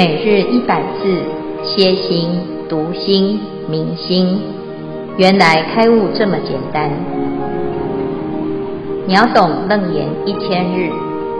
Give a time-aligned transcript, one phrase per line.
[0.00, 1.22] 每日一百字，
[1.62, 2.30] 歇心、
[2.70, 4.40] 读心、明心，
[5.18, 6.90] 原来开悟这么简单。
[9.06, 10.88] 秒懂楞严一千日，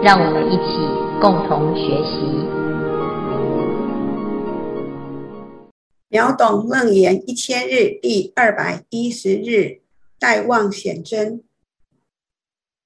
[0.02, 0.77] 让我们一起
[1.23, 2.20] 共同学习。
[6.11, 9.80] 秒懂楞严一千日第二百一十日，
[10.18, 11.42] 待望显真。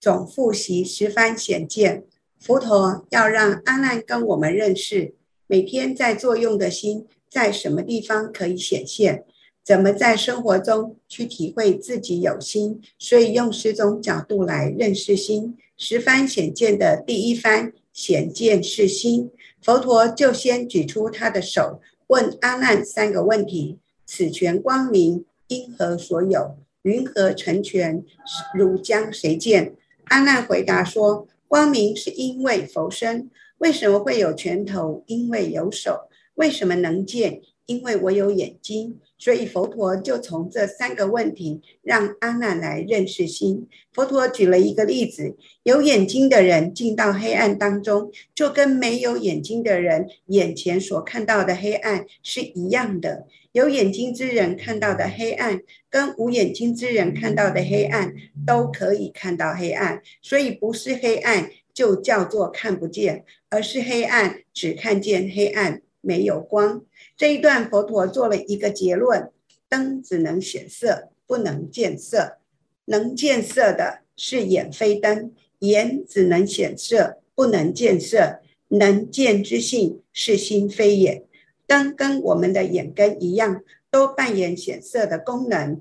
[0.00, 2.04] 总复习十番显见，
[2.38, 5.16] 佛陀要让阿难跟我们认识。
[5.46, 9.24] 每天在作用的心在什么地方可以显现？
[9.62, 12.80] 怎么在生活中去体会自己有心？
[12.98, 15.56] 所以用十种角度来认识心。
[15.76, 19.30] 十番显见的第一番显见是心，
[19.62, 26.56] 佛陀就先举出他的手，问阿难三个问题：此权光明因何所有？
[26.82, 28.04] 云何成权？
[28.54, 29.74] 汝将谁见？
[30.04, 33.30] 阿难回答说：光明是因为佛身。
[33.58, 35.02] 为什么会有拳头？
[35.06, 36.08] 因为有手。
[36.34, 37.40] 为什么能见？
[37.66, 39.00] 因为我有眼睛。
[39.16, 43.66] 所以佛陀就从这三个问题让阿难来认识心。
[43.92, 53.26] 佛陀举了一个例子：有眼睛的人进到黑暗当中，就跟没有眼睛的人眼前所看到的黑暗是一样的。
[53.52, 58.12] 有眼睛之人看到的黑暗，跟无眼睛之人看到的黑暗
[58.44, 61.48] 都可以看到黑暗，所以不是黑暗。
[61.72, 63.24] 就叫做看不见，
[63.54, 66.84] 而是黑暗，只看见黑暗，没有光。
[67.16, 69.30] 这一段佛陀做了一个结论：
[69.68, 72.38] 灯只能显色，不能见色。
[72.86, 75.30] 能见色的是眼，非灯；
[75.60, 78.40] 眼只能显色，不能见色。
[78.70, 81.22] 能见之性是心，非眼。
[81.64, 85.80] 灯跟我们的眼根一样，都扮演显色的功能。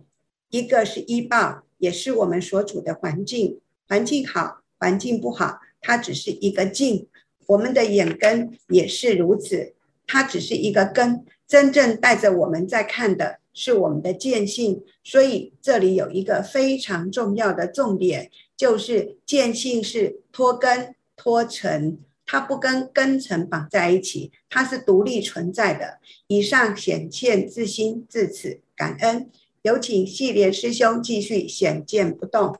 [0.52, 5.58] 一个是依报，也是我们所处的环境，环境好，环境不好。
[5.82, 7.08] 它只是一个境，
[7.48, 9.74] 我们的眼根也是如此，
[10.08, 14.84] 它只是一个根，真正带着我们在看的是我们的见性。
[15.04, 26.00] 所以这里有一个非常重要的重点，就是见性是脱根脱尘，它不跟根尘绑在一起，它是独立存在的。
[26.28, 29.30] 以上显现自心至此，感恩。
[29.62, 32.58] 有请系莲师兄继续显见不动。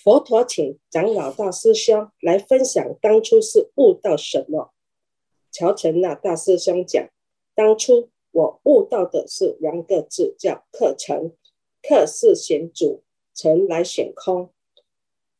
[0.00, 4.70] 佛陀请长老大师兄来分享当初是悟到什么。
[5.50, 7.08] 乔成那大师兄讲，
[7.56, 11.32] 当初我悟到的是两个字，叫客尘。
[11.82, 13.02] 客是显主，
[13.34, 14.50] 尘来显空。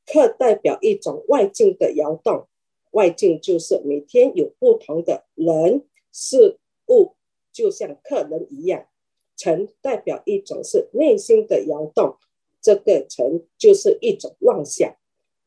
[0.04, 2.48] 客代表一种外境的摇动，
[2.90, 6.58] 外境就是每天有不同的人事
[6.88, 7.12] 物，
[7.52, 8.88] 就像客人一样。
[9.36, 12.16] 尘代表一种是内心的摇动。
[12.60, 14.94] 这个尘就是一种妄想。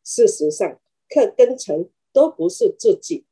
[0.04, 0.80] 事实上，
[1.10, 3.26] 客跟尘都不是自己，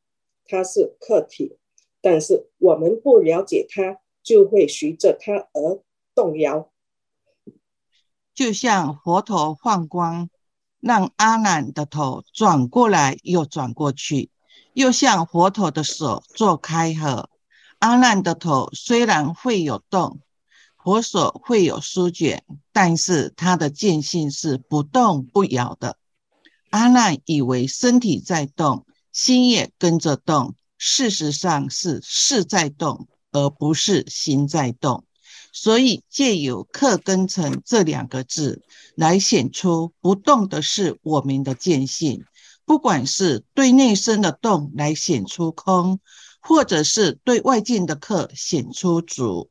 [0.46, 1.58] 它是客体。
[2.02, 5.82] 但是我们不了解它，就会随着它而
[6.16, 6.72] 动摇。
[8.34, 10.30] 就像佛陀放光，
[10.80, 14.30] 让阿难的头转过来又转过去，
[14.74, 17.30] 又像佛陀的手做开合，
[17.80, 20.20] 阿难的头虽然会有动。
[20.82, 25.98] 佛手会有舒卷，但是他的见性是不动不摇的。
[26.70, 35.04] 阿难以为身体在动，心也跟着动，事实上是事在动，而不是心在动。
[35.52, 38.62] 所以借由客跟尘这两个字
[38.96, 42.24] 来显出不动的是我们的见性，
[42.66, 46.00] 不管是对内身的动来显出空，
[46.40, 49.50] 或者是对外境的客显出主。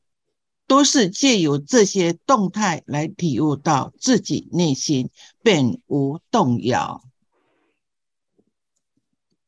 [0.68, 5.08] 都是借由这些动态来体悟到自己内心
[5.42, 7.02] 本无动摇。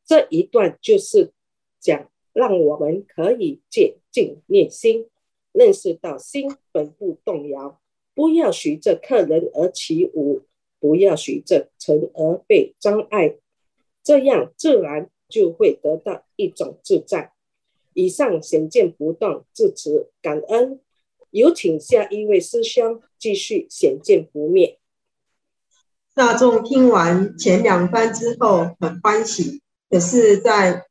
[0.07, 1.33] 这一段就是
[1.79, 5.09] 讲，让我们可以解禁念心，
[5.53, 7.79] 认识到心本不动摇，
[8.15, 10.43] 不要随着客人而起舞，
[10.81, 13.37] 不要随着尘而被障碍，
[14.03, 17.33] 这样自然就会得到一种自在。
[17.93, 20.81] 以上显见不动，至此感恩。
[21.31, 24.79] 有请下一位师兄继续显见不灭。
[26.15, 30.87] 大众听完前两番之后很欢喜，可是在，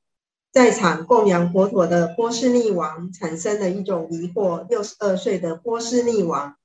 [0.51, 4.65] 在场供养佛陀的波斯匿王产生了一种疑惑。
[4.67, 6.55] 六十二岁的波斯匿王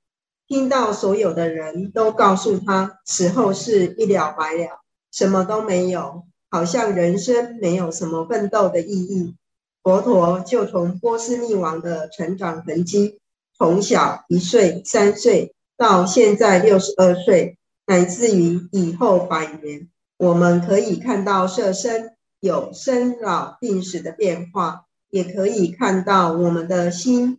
[0.47, 4.81] 听到所有的人都告诉他，死后是一了百了，
[5.11, 9.35] 什么都没有，好像人生没有什么奋斗的意义。
[9.83, 13.21] 佛陀就从波斯匿王的成长痕迹。
[13.57, 17.57] 从小一岁、三岁到现在六十二岁，
[17.87, 27.39] 乃至于以后百年，我们可以看到色身有生老病死的变化，也可以看到我们的心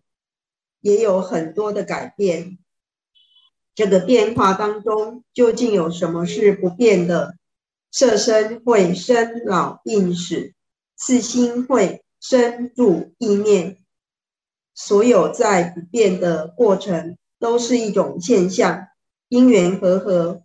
[0.81, 2.57] 也有很多的改变。
[3.73, 7.35] 这个变化当中，究竟有什么是不变的？
[7.91, 10.53] 色身会生老病死，
[10.97, 13.77] 四心会生住意念，
[14.75, 18.87] 所有在不变的过程，都是一种现象。
[19.27, 20.43] 因缘和合，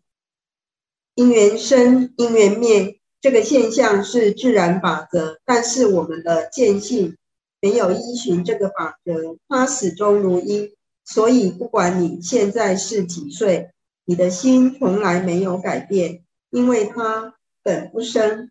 [1.15, 5.38] 因缘生，因缘灭，这个现象是自然法则。
[5.44, 7.19] 但是我们的见性
[7.61, 10.75] 没有依循这个法则，它始终如一。
[11.05, 13.71] 所以不管你现在是几岁，
[14.05, 18.50] 你的心从来没有改变，因为它本不生，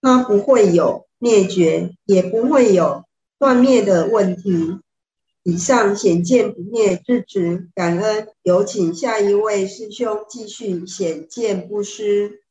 [0.00, 3.04] 它不会有灭绝，也不会有
[3.38, 4.80] 断灭的问题。
[5.42, 8.26] 以上显见不灭至此，感恩。
[8.42, 12.42] 有请下一位师兄继续显见不失。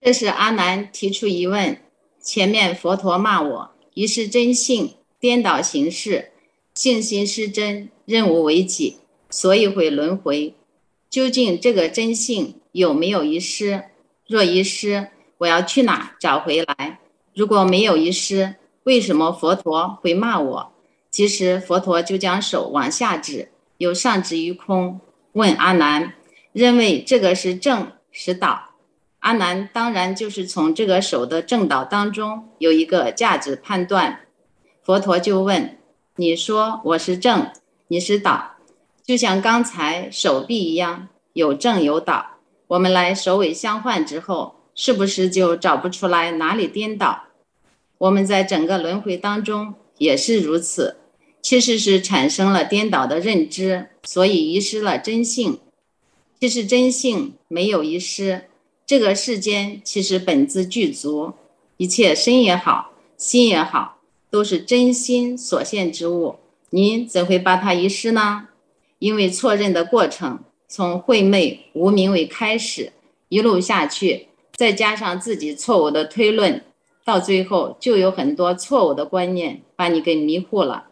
[0.00, 1.78] 这是阿难提出疑问：
[2.20, 6.32] 前面佛陀骂我遗失真性，颠倒形式，
[6.74, 8.96] 信心失真，任无为己，
[9.30, 10.54] 所以会轮回。
[11.08, 13.84] 究竟这个真性有没有遗失？
[14.26, 15.08] 若遗失，
[15.38, 16.98] 我要去哪找回来？
[17.32, 18.56] 如果没有遗失，
[18.86, 20.72] 为什么佛陀会骂我？
[21.10, 23.48] 其实佛陀就将手往下指，
[23.78, 25.00] 又上指于空，
[25.32, 26.14] 问阿难：
[26.52, 28.70] 认为这个是正是倒？
[29.18, 34.20] 阿难当然就是从这个手的正倒当中有一个价值判断。
[34.84, 35.76] 佛陀就问：
[36.14, 37.50] 你说我是正，
[37.88, 38.52] 你是倒，
[39.02, 42.24] 就像刚才手臂一样，有正有倒。
[42.68, 47.24] 我们来首尾相换之后，是不是就找不出来哪里颠倒？
[47.98, 50.96] 我们在整个轮回当中也是如此。
[51.42, 55.60] 其实是产生了颠倒的认知，所以遗失了真性。
[56.40, 58.46] 其实真性没有遗失，
[58.84, 61.34] 这个世间其实本自具足，
[61.76, 66.34] 一切身也好，心也好，都是真心所现之物。
[66.70, 68.48] 您怎会把它遗失呢？
[68.98, 72.92] 因为错认的过程，从晦昧无明为开始，
[73.28, 74.26] 一路下去，
[74.56, 76.64] 再加上自己错误的推论，
[77.06, 80.88] 到最后就有很多错误的观念把你给迷糊了。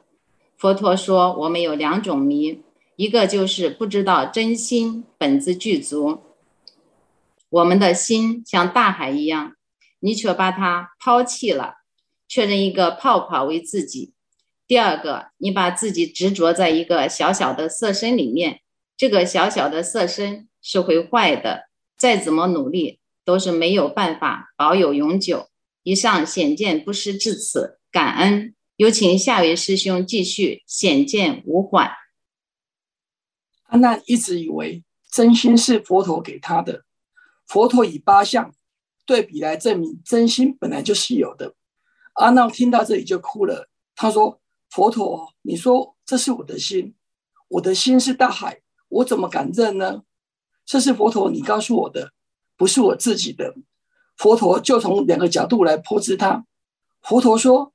[0.56, 2.62] 佛陀说：“我们有两种迷，
[2.94, 6.20] 一个就是不知道真心本自具足。
[7.50, 9.56] 我们的心像大海一样，
[9.98, 11.78] 你却把它抛弃了，
[12.28, 14.12] 确认一个泡泡为自己。
[14.68, 18.60] 第二个，你把自己执着在一个小小的色身里面，
[18.96, 21.64] 这个小小的色身是会坏的，
[21.98, 25.48] 再怎么努力都是没有办法保有永久。
[25.84, 31.92] 以上显见不失至此，感恩。”有请下位师兄继续显见无缓。
[33.66, 34.82] 阿难一直以为
[35.12, 36.84] 真心是佛陀给他的，
[37.46, 38.52] 佛陀以八相
[39.06, 41.54] 对比来证明真心本来就是有的。
[42.14, 44.40] 阿难听到这里就哭了，他说
[44.70, 46.96] ：“佛陀，你说这是我的心，
[47.46, 50.02] 我的心是大海，我怎么敢认呢？
[50.66, 52.12] 这是佛陀你告诉我的，
[52.56, 53.54] 不是我自己的。”
[54.16, 56.44] 佛陀就从两个角度来剖析他。
[57.02, 57.72] 佛陀说。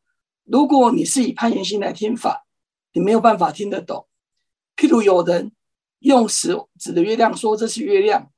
[0.51, 2.47] 如果你是以攀缘心来听法，
[2.93, 4.07] 你没有办法听得懂。
[4.75, 5.51] 譬如有人
[5.99, 8.31] 用手指的月亮说这是月亮，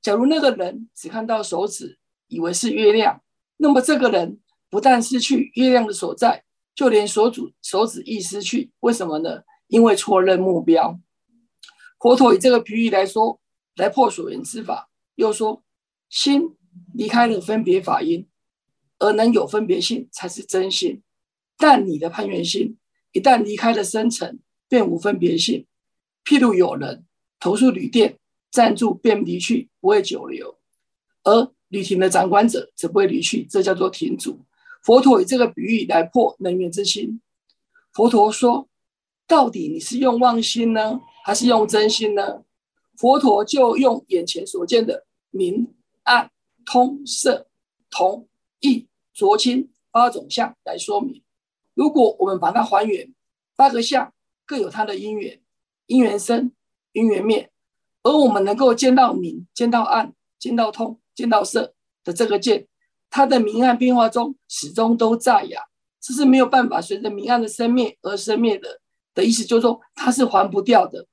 [0.00, 1.98] 假如那个人只看到手指，
[2.28, 3.20] 以为是月亮，
[3.56, 4.38] 那么这个人
[4.70, 6.44] 不但失去月亮的所在，
[6.76, 8.70] 就连手指手指亦失去。
[8.78, 9.42] 为什么呢？
[9.66, 10.96] 因为错认目标。
[11.98, 13.40] 佛陀以这个比喻来说，
[13.74, 15.60] 来破所缘之法，又说
[16.08, 16.54] 心
[16.94, 18.26] 离开了分别法因，
[18.98, 21.02] 而能有分别性，才是真性。
[21.58, 22.76] 但你的攀缘心
[23.12, 25.66] 一旦离开了生尘，便无分别性。
[26.24, 27.04] 譬如有人
[27.40, 28.18] 投诉旅店，
[28.50, 30.56] 暂住便离去，不会久留；
[31.24, 34.40] 而旅亭的掌管者则不会离去，这叫做亭主。
[34.82, 37.20] 佛陀以这个比喻来破能缘之心。
[37.92, 38.68] 佛陀说：
[39.26, 42.44] 到底你是用妄心呢，还是用真心呢？
[42.96, 45.66] 佛陀就用眼前所见的明
[46.66, 47.46] 通色
[47.88, 48.28] 同
[48.60, 51.22] 异浊清八种相来说明。
[51.72, 53.14] 如果我们把它还原，
[53.54, 54.12] 八个相
[54.44, 55.40] 各有它的因缘，
[55.86, 56.52] 因缘生，
[56.92, 57.50] 因缘灭，
[58.02, 61.72] 而我们能够见到明，见到暗，见到通，见到色
[62.04, 62.66] 的这个见，
[63.08, 65.62] 它的明暗变化中始终都在呀，
[66.00, 68.80] 这是没有办法随着明暗的生灭而生灭的。
[69.14, 71.06] 的意思就是说，它是还不掉的。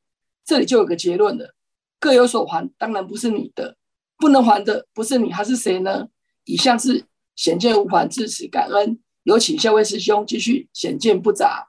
[0.44, 1.56] 这里就有个结论了，
[2.02, 3.78] 各有所还，当然不是你的，
[4.24, 6.08] 不能还的不是你，还是谁呢？
[6.46, 7.04] 以上是
[7.36, 8.98] 显见无还，至此感恩。
[9.24, 11.68] 有请下位师兄继续显见不杂。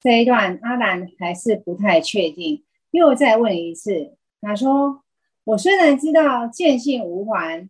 [0.00, 4.16] 这一段阿兰还是不太确定，又再问一次。
[4.40, 5.04] 他说
[5.46, 7.68] ：“我虽然知道见性无还，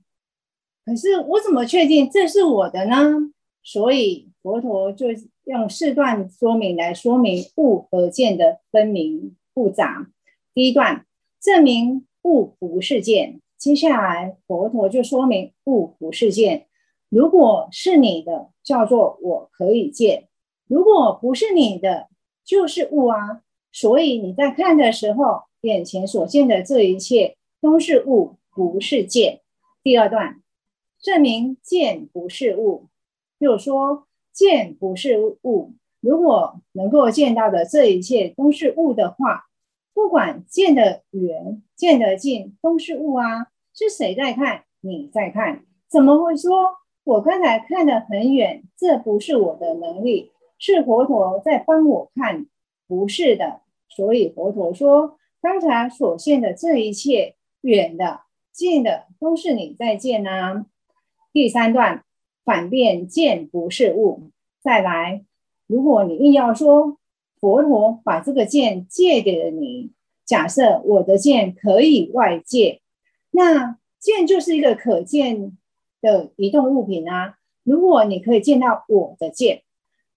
[0.87, 3.17] 可是我怎么确定这是我的呢？
[3.63, 5.09] 所以佛陀就
[5.45, 10.07] 用四段说明来说明物和见的分明不杂。
[10.55, 11.05] 第一段
[11.39, 16.67] 证明物不是见，接下来佛陀就说明物不是见。
[17.09, 20.29] 如果是你的，叫做我可以见；
[20.67, 22.09] 如果不是你的，
[22.45, 23.43] 就是物啊。
[23.73, 29.41] 所以你在看的时候，眼前所见的这一切都是物，不是见。
[29.83, 30.41] 第二段
[31.01, 32.87] 证明见不是物。
[33.39, 35.75] 就说，见不是物。
[36.01, 39.50] 如果能够见到的这一切都是物的话，
[40.01, 43.49] 不管见得远、见得近，都是物啊。
[43.75, 44.65] 是谁在看？
[44.81, 45.67] 你在看？
[45.91, 46.71] 怎么会说
[47.05, 48.63] 我刚才看得很远？
[48.79, 52.47] 这不是我的能力，是佛陀在帮我看。
[52.89, 53.61] 不是的。
[53.91, 60.65] 所以佛陀说，刚才所见的这一切，远的、近的，都是你在见啊。
[61.31, 62.05] 第三段。
[62.43, 64.31] 反变见不是物，
[64.63, 65.27] 再来，
[65.67, 66.97] 如果你硬要说
[67.41, 69.93] 佛陀把这个见借给了你，
[70.25, 72.81] 假设我的见可以外借，
[73.31, 75.57] 那见就是一个可见
[76.01, 77.37] 的移动物品啊。
[77.63, 79.63] 如果你可以见到我的见，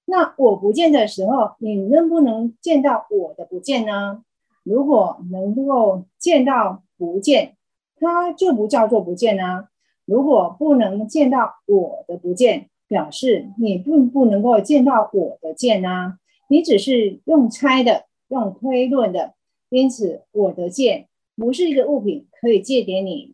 [0.06, 4.24] 那我不见的时候，你能不能见到我的不见呢？
[4.64, 7.56] 如果能够见到不见，
[8.00, 9.70] 它就不叫做不见啊。
[10.06, 16.18] 如果不能见到我的不见，表示你并不能够见到我的见啊，
[16.54, 19.34] 你只是用猜的，用推论的，
[19.70, 23.34] 因此我的见不是一个物品可以借给你。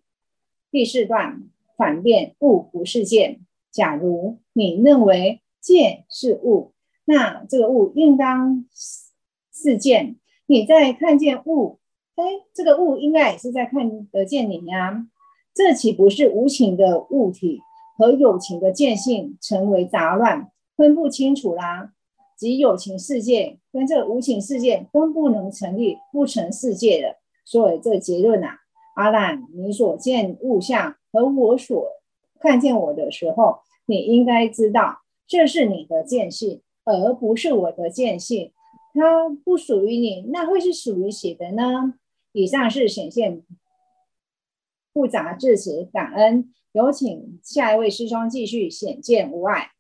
[0.72, 1.44] 第四段
[1.76, 6.72] 反辩物不是见，假如你认为见是物，
[7.04, 8.66] 那这个物应当
[9.52, 10.16] 是见。
[10.46, 11.80] 你在看见物，
[12.16, 12.24] 哎，
[12.54, 15.10] 这个物应该也是在看得见你呀。
[15.54, 17.60] 这岂不是无情的物体
[17.98, 21.92] 和有情的见性成为杂乱，分不清楚啦？
[22.40, 27.18] 即有情世界跟这无情世界都不能成立，不成世界的。
[27.44, 28.60] 所以这结论啊，
[28.96, 31.92] 阿难，你所见物象和我所
[32.40, 38.54] 看见我的时候，你应该知道，这是你的见性，而不是我的见性。
[38.94, 41.96] 它不属于你，那会是属于谁的呢？
[42.32, 43.44] 以上是显现。
[44.94, 46.54] 复杂至此，感恩。
[46.72, 49.72] 有请下一位师兄继续显见无碍。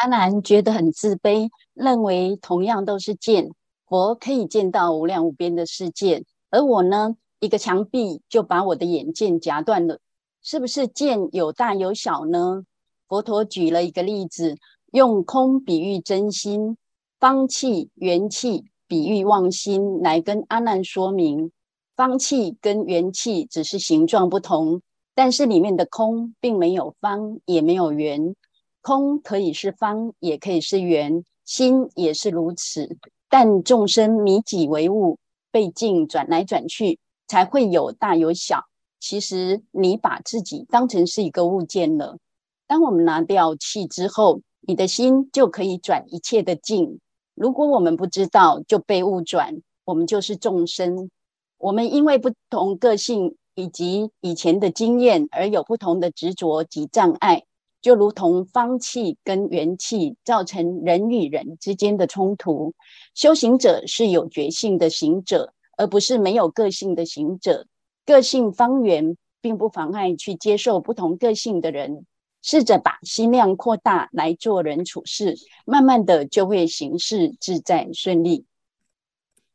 [0.00, 3.50] 阿难觉得很自卑，认为同样都是剑，
[3.86, 9.98] 佛可以见到无量无边的世界，而我呢，一个墙壁就把我的眼见夹断了。
[10.42, 12.64] 是不是剑有大有小呢？
[13.08, 14.56] 佛陀举了一个例子，
[14.92, 16.78] 用空比喻真心，
[17.18, 21.52] 方气、圆气比喻妄心，来跟阿难说明。
[21.94, 24.80] 方气跟圆气只是形状不同，
[25.14, 28.34] 但是里面的空并没有方，也没有圆。
[28.82, 32.96] 空可以是方，也可以是圆，心也是如此。
[33.28, 35.18] 但众生迷己为物，
[35.50, 38.64] 被境转来转去，才会有大有小。
[38.98, 42.18] 其实你把自己当成是一个物件了。
[42.66, 47.00] 当我们拿掉气之后，你的心就可以转一切的境。
[47.34, 51.10] 如果我们不知道，就被物转，我们就是众生。
[51.56, 57.44] 我们因为不同个性以及以前的经验而有不同的执着及障碍，
[57.80, 62.74] 就如同方气跟元气造成人与人之间的冲突。
[63.14, 67.66] 修行者是有觉性的行者，而不是没有个性的行者。
[68.04, 72.06] 个性方圆并不妨碍去接受不同个性的人，
[72.42, 78.44] 试着把心量扩大来做人处事，慢慢的就会行事自在顺利。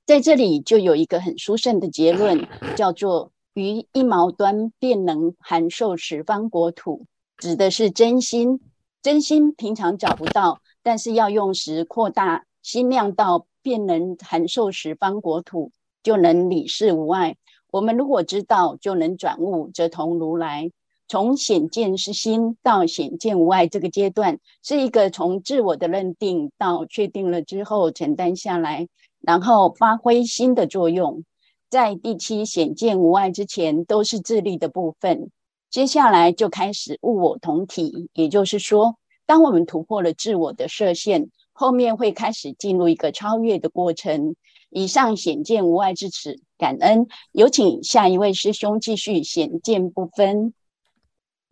[0.06, 8.60] 在这里就有一个很殊胜的结论，叫做“于一毛端便能含受十方国土”，指的是真心。
[9.02, 17.36] 真心平常找不到，但是要用时扩大心量到便能含受十方国土，就能理事无碍。
[17.72, 20.72] 我们如果知道，就能转悟，则同如来。
[21.08, 28.88] 从显见是心到显见无碍这个阶段，是一个从自我的认定到确定了之后承担下来。
[29.22, 31.24] 然后发挥心的作用，
[31.70, 35.30] 在第七显见无碍之前都是自利的部分，
[35.70, 44.36] 接下来就开始物我同体，也就是说，当我们突破了自我的设限，后面会开始进入一个超越的过程。
[44.72, 47.08] 以上显见无碍至此，感恩。
[47.32, 50.54] 有请下一位师兄继续显见部分。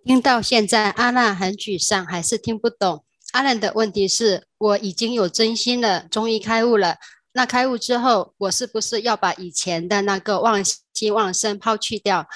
[0.03, 3.05] 听到现在，阿难很沮丧，还是听不懂。
[3.31, 6.97] 阿难的问题是：我已经有真心了，终于开悟了。
[7.31, 10.61] 那开悟之后，我是不是要把以前的那个妄
[10.93, 12.27] 心妄身抛弃掉？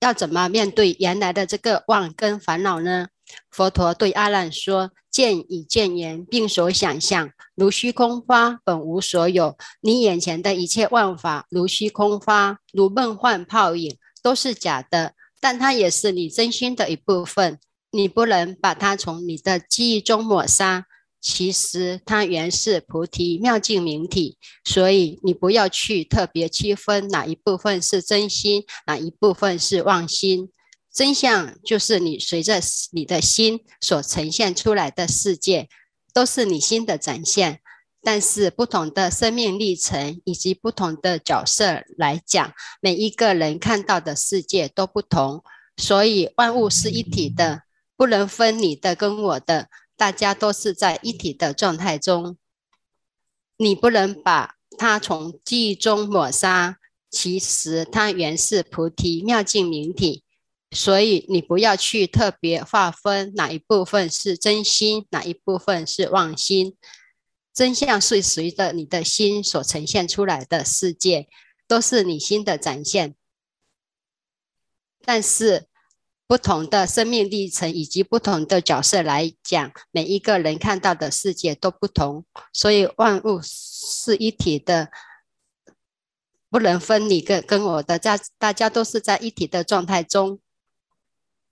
[0.00, 3.08] 要怎么面对原来的这个妄跟烦恼呢？
[3.50, 9.56] 佛陀对阿难说：“见与见言，并所想象，如虚空花，本无所有。
[9.82, 15.14] 你眼前的一切万法，如虚空花，如梦幻泡影，都是假的。
[15.38, 17.58] 但它也是你真心的一部分。
[17.92, 20.86] 你不能把它从你的记忆中抹杀。
[21.20, 24.38] 其实它原是菩提妙净明体。
[24.64, 30.50] 所以你不要去特别区分哪一部分是真心，哪一部分是妄心。”
[30.92, 32.60] 真相就是你随着
[32.90, 35.68] 你的心所呈现出来的世界，
[36.12, 37.60] 都是你心的展现。
[38.02, 45.44] 但是不同的生命历程以及不同的角色来讲，每一个人看到的世界都不同。
[45.76, 47.62] 所以万物是一体的，
[47.96, 49.68] 不能分你的跟我的，
[50.00, 52.38] 大家都是在一体的状态中。
[53.58, 56.78] 你不能把它从记忆中抹杀，
[57.10, 60.24] 其实它原是菩提妙净明体。
[60.70, 66.78] 所以你不要去特别划分哪一部分是真心，哪一部分是妄心。
[67.52, 71.28] 真相是随着你的心所呈现出来的世界，
[71.68, 73.14] 都是你心的展现。
[75.02, 75.66] 但是
[76.30, 82.24] 不同的生命历程以及不同的角色来讲，每一个人看到的世界都不同。
[82.52, 84.92] 所以万物是一体的，
[86.48, 90.38] 不能分你跟跟我的，大大家都是在一体的状态中。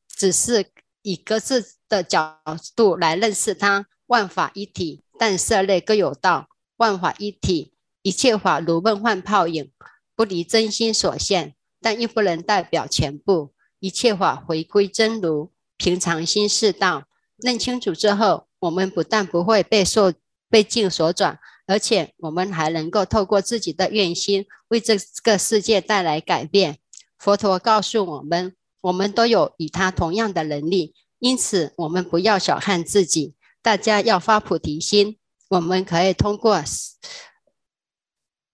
[0.07, 0.67] 只是
[1.03, 2.39] 以各自的角
[2.77, 6.49] 度来认识它，万法一体，但色类各有道。
[6.77, 9.73] 万法一体，一切法如梦幻泡影，
[10.15, 13.53] 不离真心所现，但又不能代表全部。
[13.81, 17.05] 一切法回归真如，平常心是道。
[17.37, 20.13] 认清楚之后，我们不但不会被受
[20.49, 26.79] 被境所转，而且我们还能够透过自己的愿心，为这个世界带来改变。
[27.19, 28.55] 佛陀告诉我们。
[28.81, 33.35] 我们都有与他同样的能力，因此我们不要小看自己。
[33.61, 36.63] 大家要发菩提心，我们可以通过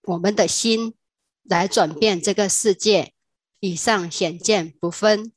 [0.04, 0.94] 我们的心
[1.42, 3.12] 来转变这个世界。
[3.64, 5.32] 以上显见不分。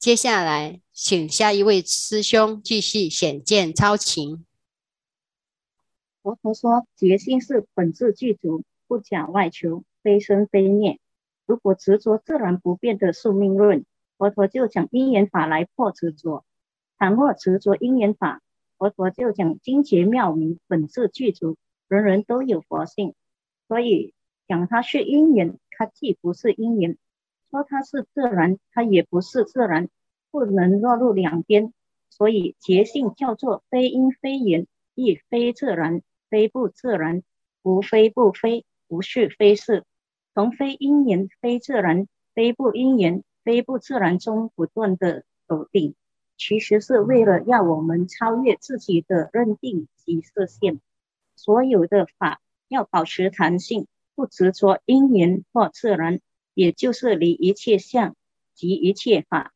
[0.00, 4.44] 接下来，请下一位师兄继续显见超情。
[6.20, 10.98] 佛陀说：“觉性是本自具足，不假外求，非生非灭。”
[11.46, 13.84] 如果执着自然不变的宿命论，
[14.16, 16.42] 佛陀就讲因缘法来破执着；
[16.98, 18.42] 倘若执着因缘法，
[18.76, 21.56] 佛陀就讲精绝妙明，本自具足，
[21.86, 23.14] 人人都有佛性。
[23.68, 24.14] 所以
[24.48, 26.96] 讲它是因缘，它既不是因缘；
[27.52, 29.88] 说它是自然，它也不是自然，
[30.32, 31.72] 不能落入两边。
[32.10, 37.22] 所以觉性叫做非因非缘，亦非自然，非不自然，
[37.62, 39.84] 无非不非，无是非是。
[40.34, 45.94] 从非因缘、非自然、非不因缘、非不自然中不断的否定，
[46.36, 50.80] 其实是为了要我们超越自己的认定及设限。
[51.36, 53.86] 所有的法要保持弹性，
[54.18, 56.18] 不执着因缘或自然，
[56.52, 58.16] 也就是离一切相
[58.52, 59.54] 及一切法。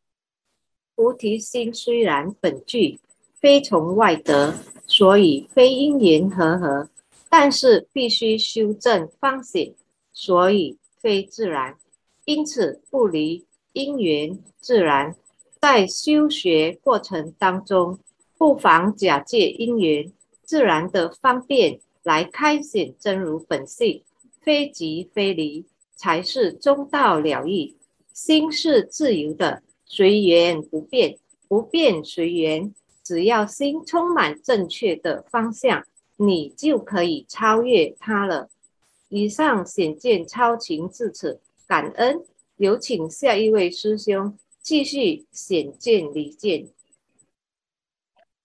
[0.94, 3.00] 菩提心虽然本具，
[3.40, 4.54] 非从外得，
[4.86, 6.88] 所以非因缘和合，
[7.28, 9.74] 但是必须修正方显。
[10.12, 11.76] 所以非自然，
[12.24, 15.16] 因此不离因缘自然。
[15.60, 17.98] 在修学过程当中，
[18.38, 20.12] 不妨假借因缘
[20.44, 24.04] 自然的方便来开显真如本性，
[24.42, 27.78] 非即非离，才是中道了义。
[28.12, 32.74] 心是自由的，随缘不变，不变随缘。
[33.02, 35.84] 只要心充满正确的方向，
[36.16, 38.48] 你就可以超越它了。
[39.08, 42.24] 以上显见超情至此，感恩。
[42.56, 46.68] 有请下一位师兄继续显见离见。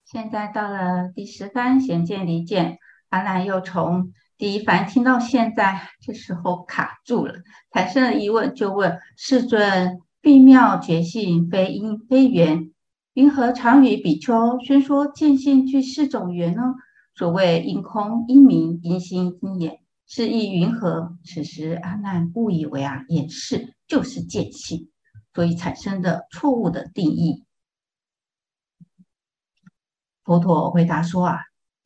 [0.04, 2.78] 现在到了第十番显见离见，
[3.10, 7.34] 阿难又从第一番听到现在，这时候卡住了，
[7.72, 12.70] 产生了疑问，就问世尊：毕妙觉性非因非缘，
[13.14, 16.62] 云何常与比丘宣说见性具四种缘呢？
[17.16, 19.80] 所谓因空、因明、因心、因眼。
[20.06, 21.18] 是意云何？
[21.24, 24.88] 此时阿难误以为啊，眼识就是见性，
[25.34, 27.44] 所以产生的错误的定义。
[30.22, 31.40] 佛陀回答说啊，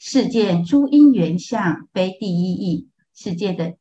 [0.05, 3.77] 世间诸因缘相非第一义，世界的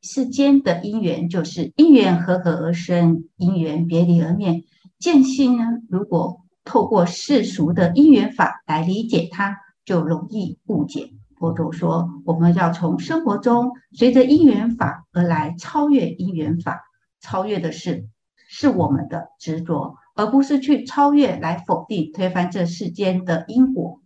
[0.00, 4.62] 世间的因缘就是因缘和合而生，因缘别离而灭。
[5.00, 11.10] 见性呢，如果透过世俗的因缘法来理解它，就容易误解。
[11.36, 16.80] 佛陀说：“我们要从生活中随着因缘法而来超越因缘法，
[17.20, 18.06] 超越的是
[18.48, 24.00] 是我们的执着，而不是去超越来否定、推翻这世间的因果。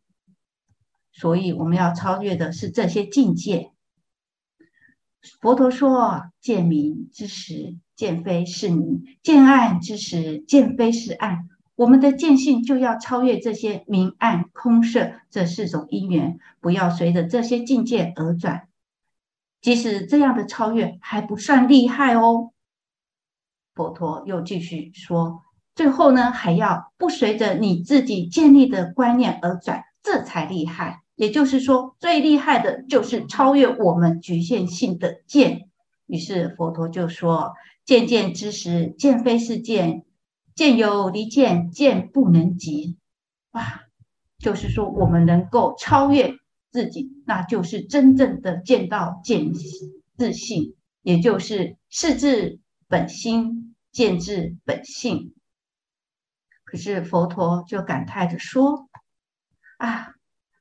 [1.12, 3.72] 所以我们要超越的是这些境界。
[5.40, 18.68] 佛陀说：“见明之时，见非是明；见暗之时，见非是暗。”我们的见性就要超越这些明暗空色这四种因缘，不要随着这些境界而转。
[19.62, 22.52] 即使这样的超越还不算厉害哦。
[23.74, 25.42] 佛陀又继续说
[25.74, 35.68] ：“最后呢，还要不随着你自己建立的观念而转，这才厉害。”也就是说，最厉害的就是超越我们局限性的见。
[36.06, 37.52] 于是佛陀就说
[37.84, 40.06] ：“见见之时，见非是见；
[40.54, 42.96] 见有离见，见不能及。”
[43.52, 43.82] 哇，
[44.38, 46.32] 就是说我们能够超越
[46.70, 49.52] 自己，那就是真正的见到见
[50.16, 55.34] 自性，也就是识自本心，见自本性。
[56.64, 58.88] 可是佛陀就感叹着说
[59.76, 60.14] ：“啊。”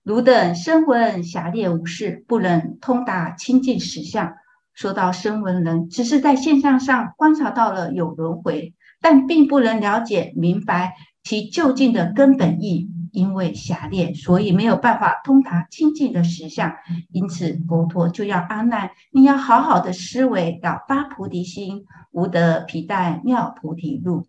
[0.09, 4.33] 汝等声闻狭劣无事，不能通达清净实相。
[4.73, 12.89] 说到声闻人，只是在现象上观察到了有轮回，但并不能了解明白其究竟的根本意。
[13.11, 16.73] 因为狭劣，所以没有办法通达清净的实相。
[17.11, 24.25] 因此，佛陀就要阿难，你要好好的思维，要发菩提心，无得皮带妙菩提路。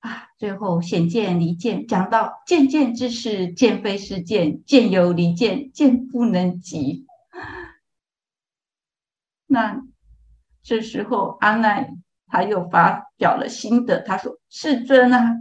[0.00, 7.06] 啊，最后显见离见，讲到见见之事，见非是见；见有离见，见不能及。
[9.46, 9.82] 那
[10.62, 15.36] 这时候阿难他又发表了心得，他说：“世尊啊，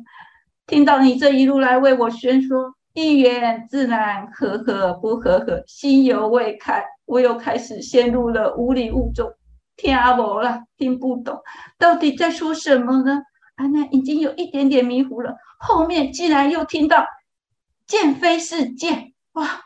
[0.68, 9.32] 听到你这一路来为我宣说因缘自然和合不和合，心犹未开，我又开始陷入了无理无中，
[9.78, 11.40] 听不了，听不懂，
[11.78, 13.22] 到底在说什么呢？”
[13.60, 17.06] 阿难已经有一点点迷糊了，后面竟然又听到
[17.86, 19.60] “见非是见”，哇！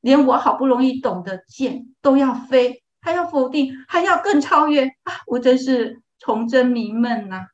[0.00, 5.22] 连我好不容易懂得剑都要飞，还要否定，还要更超越啊！
[5.28, 7.46] 我真是崇祯迷闷呐！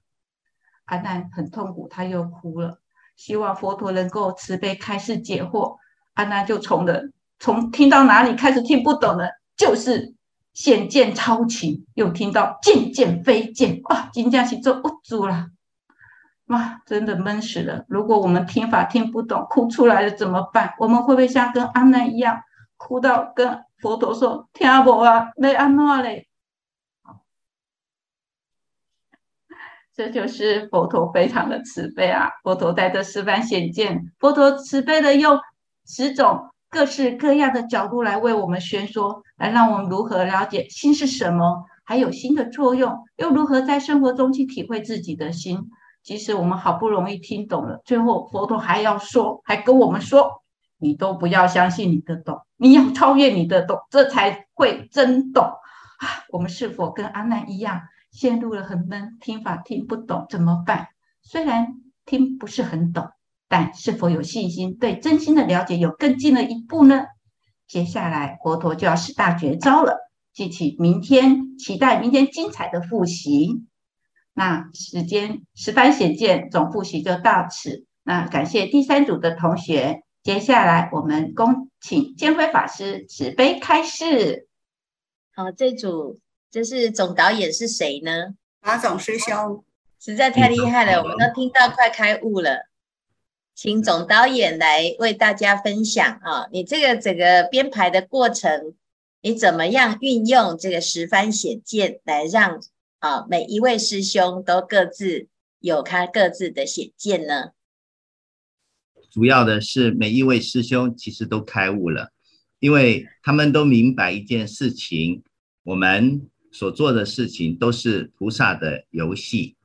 [0.87, 2.79] 阿难很痛苦，他又哭了，
[3.15, 5.77] 希望佛陀能够慈悲开示解惑。
[6.15, 7.03] 阿难就从了
[7.39, 10.17] 从听到哪里开始听不懂了，就是。
[10.55, 14.09] 显见超情，又听到见见非见，哇！
[14.11, 15.49] 金家起坐不住了。
[16.47, 17.85] 哇，真的闷死了！
[17.89, 20.75] 如果我们听法听不懂，哭出来了怎么办？
[20.79, 22.41] 我们会不会像跟阿难一样，
[22.77, 26.29] 哭到跟佛陀说听不啊，没安诺嘞？
[29.93, 32.31] 这就是佛陀非常的慈悲啊！
[32.45, 35.41] 佛陀在这示范显见，佛陀慈悲的用
[35.85, 45.71] 十种各式各样的角度来为我们宣说，来让我们如何了解心是什么，还有心的作用，又如何在生活中去体会自己的心。
[46.07, 50.45] 即使我们好不容易听懂了，最后佛陀还要说，还跟我们说
[50.79, 55.43] ：“你都不要相信你的懂，你要超越你的懂，这才会真懂。”
[55.99, 57.81] 啊，我们是否跟阿难一样，
[58.13, 60.87] 陷入了很闷，听法听不懂怎么办？
[61.23, 63.09] 虽然听不是很懂，
[63.49, 67.03] 但是否有信心对真心的了解有更进了一步呢？
[67.67, 69.97] 接下来佛陀就要使大绝招了，
[70.33, 73.65] 记起明天，期待明天精彩的复习。
[74.39, 77.87] 那时间十番显见总复习就到此。
[78.03, 84.47] 那感谢第三组的同学，接下来我们恭请建辉法师慈悲开示。
[85.35, 86.21] 好，这组
[86.51, 88.35] 这是总导演是谁呢？
[88.61, 89.65] 马总师兄，
[89.99, 92.69] 实在太厉害了，我们都听到快开悟了。
[93.55, 98.75] 请总导演来为大家分享啊，你这个整个编排的过程，
[99.23, 102.61] 你怎么样运用这个十番显见来让？
[102.99, 105.29] 啊，每一位师兄都各自
[105.61, 107.51] 有他各自的显见呢。
[109.11, 112.13] 主要的是每一位师兄其实都开悟了，
[112.59, 115.23] 因为他们都明白一件事情：
[115.63, 119.57] 我们所做的事情都是菩萨的游戏，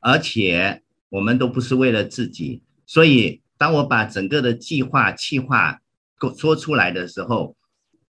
[0.00, 2.62] 而且我们都不是为了自己。
[2.86, 5.80] 所以，当我把整个的计划、计划
[6.36, 7.56] 说出来的时候，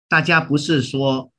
[0.08, 1.32] 大家不是说，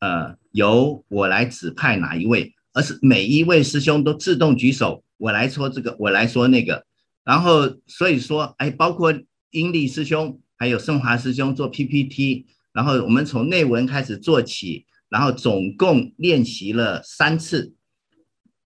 [0.00, 2.54] 呃，由我来指派哪一位。
[2.72, 6.84] 而是每一位师兄都自动举手，我来说这个，我来说那个，
[7.24, 9.14] 然后所以说，哎，包括
[9.50, 17.74] 英利师兄还有胜华师兄做 PPT，然后我们从内文开始做起，然后总共练习了三次，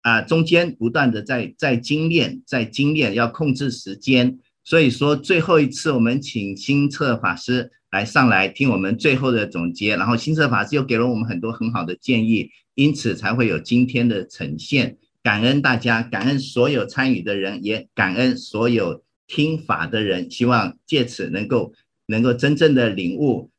[0.01, 14.97] 啊，中间不断的在在精练，在精练，要控制时间，所以说最后一次我们请新策法师来上来听我们最后的总结，然后星舍法师又给了我们很多很好的建议，因此才会有今天的呈现。
[15.23, 20.29] 感恩大家，感恩所有参与的人，也感恩所有听法的人。
[20.29, 21.71] 希望借此能够
[22.07, 23.49] 能够真正的领悟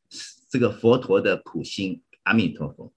[0.51, 2.03] 这个佛陀的普心。
[2.21, 2.93] 阿弥陀佛。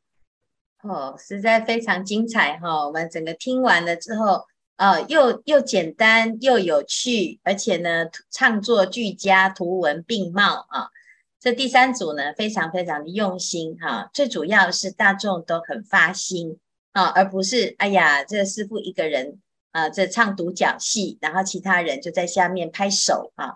[0.82, 2.86] 哦，实在非常精彩哈、哦！
[2.88, 4.44] 我们整个听完了之后，
[4.76, 10.90] 呃，又又简单又有趣，而且呢，唱作俱佳，图文并茂啊。
[11.40, 16.58] 这第三组呢，非常非常的用心哈、最主要是大众都很发心
[16.92, 19.40] 啊，而不是哎呀，这个师父一个人
[19.72, 23.54] 啊，这唱独角戏，然后其他人就在下面拍手啊。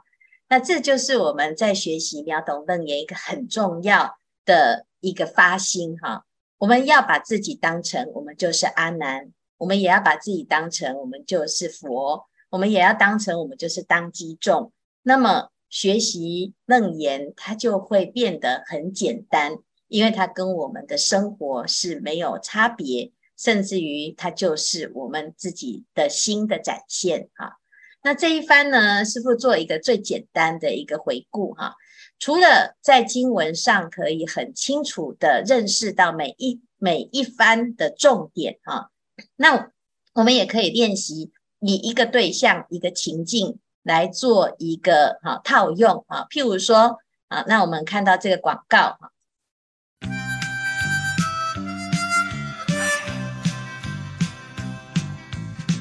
[0.49, 4.17] 那这就是我们在学习秒懂楞严一个很重要
[4.47, 6.25] 的一个发心哈。
[6.57, 14.73] 我们要把自己当成我们就是阿难，我们也要把自己当成我们就是佛，我们也要当成我们就是当机众。
[15.03, 19.59] 那么学习楞严，它就会变得很简单，
[19.89, 27.57] 因为它跟我们的生活是没有差别，甚至于它就是我们自己的心的展现哈。
[28.05, 31.75] 那这一番呢，师傅做一个最简单的一个回顾哈。
[32.21, 38.91] 除了在经文上可以很清楚地认识到每一每一番的重点啊，
[39.35, 39.73] 那
[40.13, 46.27] 我们也可以练习以一个对象、一个情境来做一个哈套用啊。
[46.29, 49.13] 譬如说啊，那我们看到这个广告哈，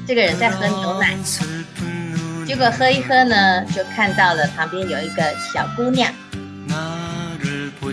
[0.06, 1.16] 这个人在喝牛奶，
[2.46, 6.12] 结果喝一喝呢，就看到了旁边有一个小姑娘。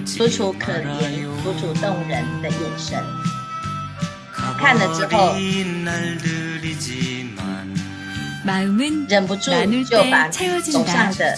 [0.06, 2.98] 楚楚可怜、楚楚动人的眼神，
[4.58, 5.34] 看了之后，
[9.08, 9.52] 忍不住
[9.90, 11.38] 就把手上的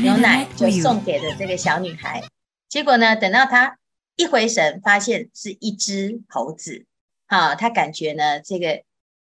[0.00, 2.22] 牛奶就送给了这个小女孩。
[2.68, 3.78] 结果呢，等到她
[4.16, 6.86] 一回神，发现是一只猴子。
[7.26, 8.82] 好，她感觉呢，这个，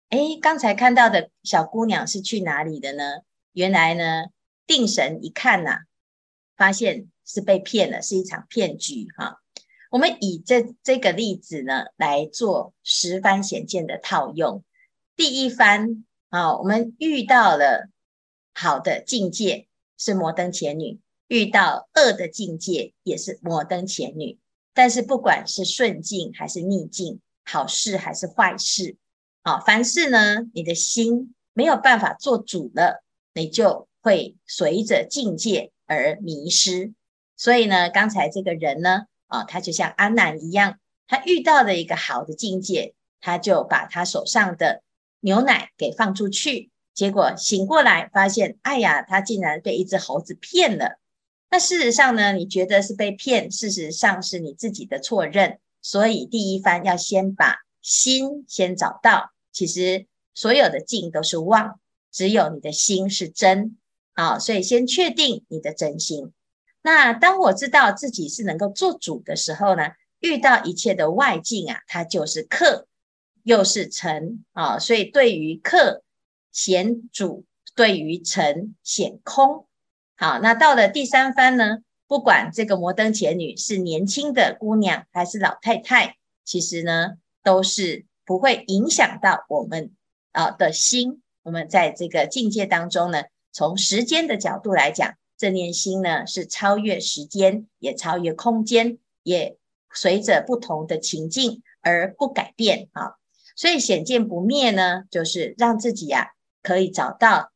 [0.09, 3.21] 哎，刚才看到的小姑娘是去哪里的呢？
[3.53, 4.27] 原来呢，
[4.67, 5.79] 定神一看呐、啊，
[6.57, 7.07] 发现。
[7.33, 9.41] 是被骗了，是一场骗局哈。
[9.89, 14.65] 我们以这这个例子呢来做十番显见的套用。
[15.15, 17.89] 第一番啊，我们遇到了
[18.55, 19.67] 好的境界
[19.99, 24.39] 是摩登伽女，遇到恶的境界也是摩登伽女。
[24.73, 28.97] 但是不管是顺境还是逆境，好事还是坏事，
[29.43, 33.03] 啊，凡事呢，你的心没有办法做主了，
[33.35, 36.95] 你就会随着境界而迷失。
[37.37, 44.83] 所以呢，刚才这个人呢，啊，他就像阿难一样，他遇到了一个好的境界，他就把他手上的
[45.21, 50.99] 牛奶给放出去，结果醒过来发现，哎呀，他竟然被一只猴子骗了。
[51.51, 55.59] 那事实上呢，你觉得是被骗，事实上是你自己的错认。
[55.83, 61.81] 所以第一番要先把心先找到，其实所有的境都是妄，
[62.13, 63.79] 只有你的心是真
[64.13, 66.33] 啊，所以先确定你的真心。
[66.83, 72.87] 那当我知道自己是能够做主的时候呢，遇到一切的外境啊，它就是客，
[73.43, 76.03] 又是尘啊，所以对于客
[76.53, 79.67] 显主，对于尘显空。
[80.17, 89.93] 好，那到了第三番呢，不管这个摩登伽女是年轻的姑娘还是老太太，其实呢都是不会影响到我们
[90.33, 91.23] 啊的心。
[91.43, 95.15] 我们在这个境界当中呢，从时间的角度来讲。
[95.39, 99.57] 这念心呢，是超越时间，也超越空间，也
[99.91, 103.15] 随着不同的情境而不改变啊。
[103.61, 106.31] 所以显见不灭呢，就是让自己呀、
[106.63, 107.53] 可以找到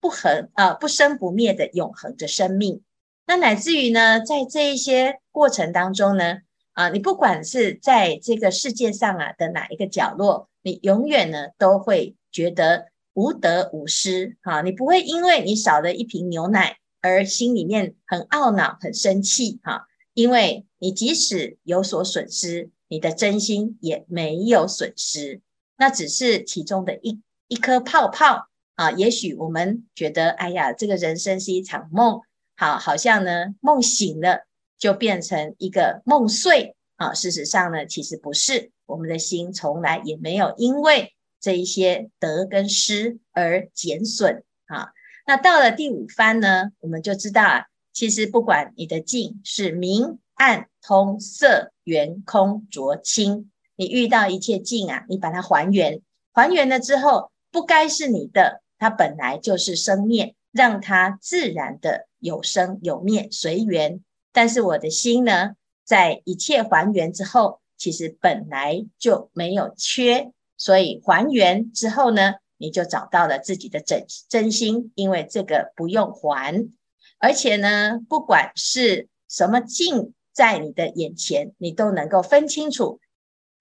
[0.00, 2.80] 不恒啊不生不灭的永恒的生命。
[3.26, 6.38] 那乃至于呢，在这一些过程当中呢，
[6.72, 14.62] 啊，你不管是在这个世界上啊的哪一个角落，你永远呢都会觉得无得无失啊。
[14.62, 16.78] 你不会因为你少了一瓶牛奶。
[17.02, 25.40] 而心里面很懊恼、很生气，哈，因为你即使有所损失，你的真心也没有损失，
[25.78, 28.90] 那只是其中的一一颗泡泡啊。
[28.90, 32.20] 也许我们觉得，哎呀，这个人生是一场梦，
[32.54, 34.46] 好，好像呢梦醒了
[34.78, 37.14] 就变成一个梦碎啊。
[37.14, 44.92] 事实上呢，其实不是，我们的心从来也没有因为这一些得跟失而减损啊。
[45.26, 56.00] 那到了第五番呢，我们就知道啊，其实不管你的境是明暗通色圆空浊清，你遇到一切境啊，你把它还原，
[56.32, 64.00] 还原了之后，不该是你的，它本来就是生灭，让它自然的有生有灭，随缘。
[64.32, 65.52] 但是我的心呢，
[65.84, 76.70] 在一切还原之后，其实本来就没有缺，所以还原之后呢，你就找到了自己的真真心，因为这个不用还，
[77.18, 83.00] 而且呢，不管是什么境在你的眼前，你都能够分清楚，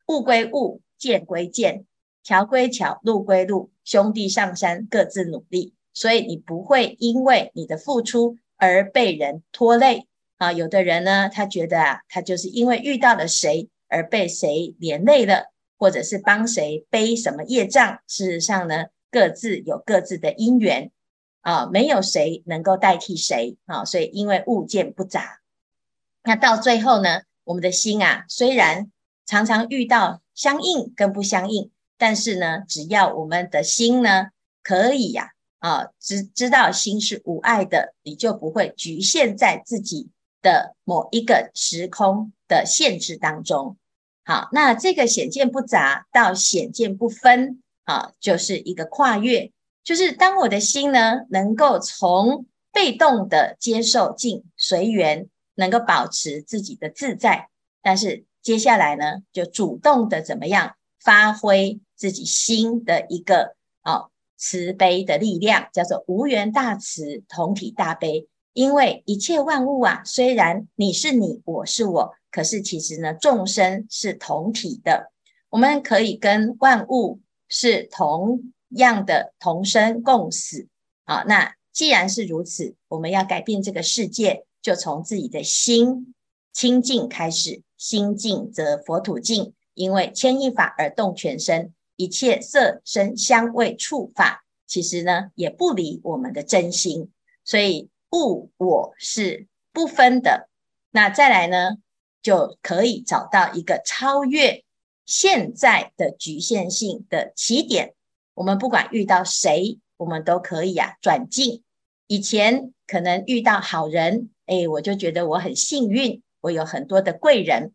[0.07, 1.85] 物归物，见归见，
[2.23, 10.07] 桥归桥，路归路，兄弟上山各自努力，所以你不会因为你的付出而被人拖累。
[10.37, 17.99] 啊，有的人呢，他觉得啊，他就是因为遇到了谁而被谁连累了，或者是帮谁背什么业障。
[18.07, 20.89] 事实上呢，各自有各自的因缘
[21.41, 23.85] 啊，没有谁能够代替谁啊。
[23.85, 25.41] 所以因为物件不杂，
[26.23, 28.91] 那到最后呢，我们的心啊，虽然
[29.25, 34.27] 常常遇到相应跟不相应，但是呢，只要我们的心呢，
[34.63, 40.09] 可以呀啊，知知道心是无碍的，你就不会局限在自己。
[40.43, 43.77] 的某一个时空的限制当中，
[44.25, 49.51] 好，那这个显见不杂到显见不分啊，就是一个跨越，
[49.83, 55.29] 就是当我的心呢，能够从被动的接受进随缘，
[55.61, 57.49] 能够保持自己的自在，
[57.83, 68.27] 但是接下来呢，就主动的怎么样发挥自己心的一个啊慈悲的力量，叫做无缘大慈，同体大悲。
[68.53, 75.11] 因为一切万物啊，虽然你是你，我是我，可是其实呢，众生是同体的。
[75.49, 80.67] 我们可以跟万物是同样的同生共死
[81.05, 81.23] 啊。
[81.27, 86.13] 那既然是如此，我们要改变这个世界，就从自己的心
[86.53, 87.63] 清净开始。
[87.77, 97.11] 心净则佛土净，因为牵一发而动全身，一切色声香味触法，其实呢也不离我们的真心，
[97.43, 97.89] 所以。
[98.13, 100.49] 物我是不分的，
[100.89, 101.77] 那再来呢，
[102.21, 104.65] 就可以找到一个超越
[105.05, 107.93] 现在的局限性的起点。
[108.33, 111.63] 我们不管遇到谁，我们都可以啊转境。
[112.07, 117.73] 以前可能遇到好人，哎，我就觉得我很幸运，我有很多的贵人，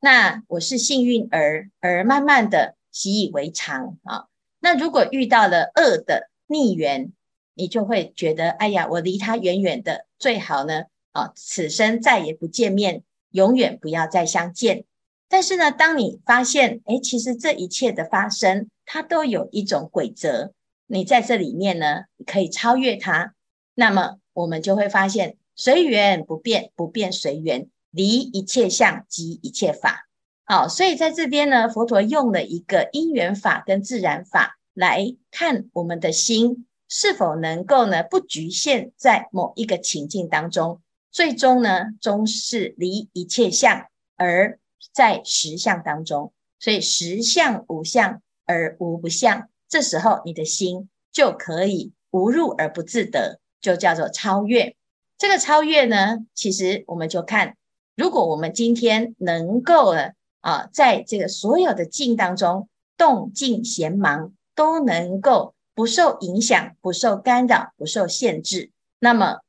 [0.00, 4.26] 那我是幸运儿，而慢慢的习以为常啊。
[4.60, 7.12] 那如果遇到了恶的逆缘，
[7.54, 14.84] 你就会觉得，哎呀，我离他远远的，最好呢，啊，此生再也不见面，永远不要再相见。
[15.28, 20.52] 但是呢，当你发现，哎，其实这一切的发生，它都有一种规则，
[20.86, 23.34] 你在这里面呢，可以超越它。
[23.74, 30.08] 那么，我们就会发现，随缘不变，不变随缘，离一切相即一切法。
[30.44, 36.64] 好，所以在这边呢，佛陀用了一个因缘法跟自然法来看我们的心。
[36.90, 38.02] 是否能够呢？
[38.02, 44.58] 不局限在某一个情境当中，最终呢，终是离一切相而
[44.94, 46.32] 在实相当中。
[46.58, 54.74] 所以实相无相而无不相，这时候你的心就可以无入而不自得，就叫做超越。
[55.18, 57.56] 这个超越呢，其实我们就看，
[57.94, 65.54] 如果我们今天能够呢啊，在这个所有的境当中，动静闲忙都能够。
[65.74, 69.42] 不受影响，不受干扰，不受限制，那么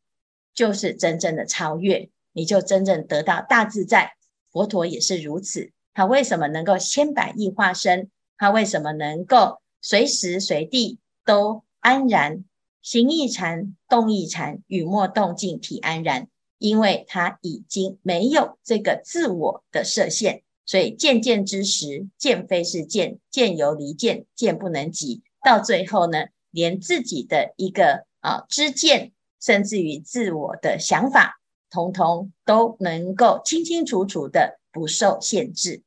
[0.54, 4.14] 就是真正的超越，你就真正得到大自在。
[4.52, 8.12] 佛陀也是如此，他为什么能够千百亿化身？
[8.38, 12.46] 他为什么能够随时随地都安然
[12.82, 16.28] 行一禅，动一禅，语默动静体安然？
[16.58, 25.22] 因为他已经没有这个自我的设限，所以见见之时，见非是见，见犹离见，见不能及。
[25.42, 31.40] 到最后呢，连自己的一个啊知见，甚至于自我的想法，
[31.70, 35.84] 通通都能够清清楚楚的不受限制。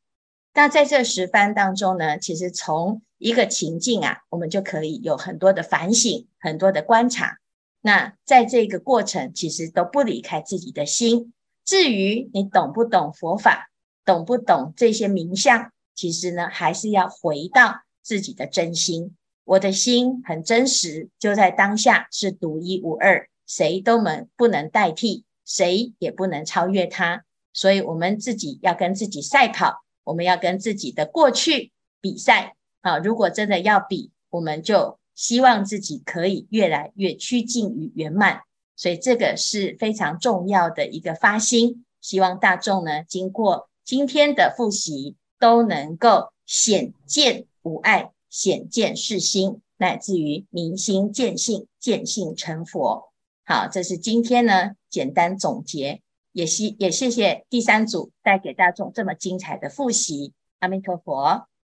[0.55, 7.38] 那在这十番当中呢，其实从一个情境啊，我们就可以有很多的反省，很多的观察。
[7.81, 11.33] 那在这个过程，其实都不离开自己的心。
[11.64, 13.70] 至于你懂不懂佛法，
[14.04, 19.14] 懂不懂这些名相，其实呢，还是要回到自己的真心。
[19.44, 27.23] 我的心很真实，就在当下是独一无二，谁都能不能代替，谁也不能超越它。
[27.52, 31.70] 所以，我们自己要跟自己赛跑，我们要跟自己的过去
[32.00, 32.56] 比赛。
[32.83, 38.42] 啊，如果真的要比，我们就希望自己可以越来越趋近于圆满。
[38.76, 41.85] 所以，这个是非常重要的一个发心。
[42.00, 48.10] 希望大众呢，经过今天的复习，都能够显见无碍。
[48.28, 53.12] 显见是心，乃至于明心见性，见性成佛。
[53.44, 56.00] 好，这是今天呢简单总结，
[56.33, 60.33] 也希也谢谢第三组带给大众这么精彩的复习。
[60.60, 61.46] 阿弥陀佛。